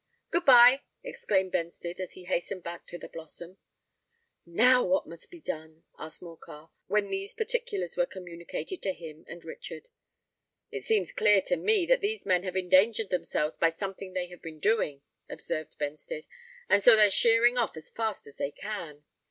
[0.31, 3.59] "Good bye," exclaimed Benstead; and he hastened back to the Blossom.
[4.47, 9.45] "Now what must be done?" asked Morcar, when these particulars were communicated to him and
[9.45, 9.87] Richard.
[10.71, 14.39] "It seems clear to me that these men have endangered themselves by something they have
[14.39, 16.25] just been doing," observed Benstead;
[16.67, 19.03] "and so they're sheering off as fast as they can."